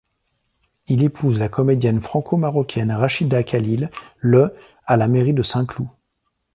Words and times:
Il 0.87 1.03
épouse 1.03 1.37
la 1.37 1.47
comédienne 1.47 2.01
franco-marocaine 2.01 2.91
Rachida 2.91 3.43
Khalil 3.43 3.91
le 4.17 4.55
à 4.87 4.97
la 4.97 5.07
mairie 5.07 5.33
de 5.35 5.43
Saint-Cloud. 5.43 5.89